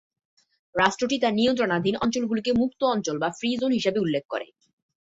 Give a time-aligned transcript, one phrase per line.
[0.75, 4.47] রাষ্ট্রটি তার নিয়ন্ত্রণাধীন অঞ্চলগুলিকে "মুক্ত অঞ্চল" বা "ফ্রি জোন" হিসাবে উল্লেখ করে।